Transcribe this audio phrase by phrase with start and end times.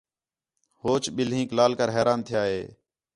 [0.81, 2.61] ہوچ ٻلھینک لال کر حیران تِھیا ہِے